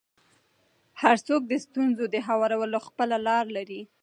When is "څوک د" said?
1.27-1.53